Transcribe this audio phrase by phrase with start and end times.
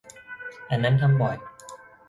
[0.69, 1.37] อันนั้นทำบ่อย.